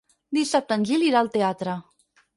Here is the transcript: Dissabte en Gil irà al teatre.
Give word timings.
Dissabte 0.37 0.77
en 0.79 0.87
Gil 0.93 1.05
irà 1.09 1.19
al 1.21 1.31
teatre. 1.37 1.77